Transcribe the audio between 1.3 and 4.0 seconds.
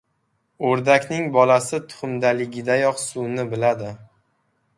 bolasi tuxumdaligidayoq suvni biladi.